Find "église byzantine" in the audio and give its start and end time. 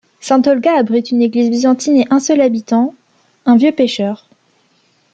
1.21-1.97